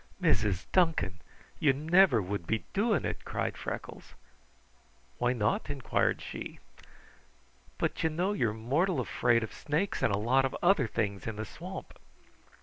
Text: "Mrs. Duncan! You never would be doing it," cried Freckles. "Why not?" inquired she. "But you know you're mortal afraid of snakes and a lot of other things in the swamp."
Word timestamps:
"Mrs. 0.19 0.65
Duncan! 0.71 1.21
You 1.59 1.73
never 1.73 2.23
would 2.23 2.47
be 2.47 2.65
doing 2.73 3.05
it," 3.05 3.23
cried 3.23 3.55
Freckles. 3.55 4.15
"Why 5.19 5.31
not?" 5.31 5.69
inquired 5.69 6.23
she. 6.23 6.57
"But 7.77 8.03
you 8.03 8.09
know 8.09 8.33
you're 8.33 8.51
mortal 8.51 8.99
afraid 8.99 9.43
of 9.43 9.53
snakes 9.53 10.01
and 10.01 10.11
a 10.11 10.17
lot 10.17 10.43
of 10.43 10.57
other 10.63 10.87
things 10.87 11.27
in 11.27 11.35
the 11.35 11.45
swamp." 11.45 11.99